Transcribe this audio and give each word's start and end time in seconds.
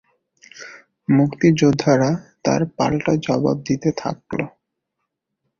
মুক্তিযোদ্ধারা 1.07 2.09
তার 2.43 2.61
পাল্টা 2.77 3.13
জবাব 3.17 3.57
দিতে 3.67 3.89
থাকল। 3.97 4.39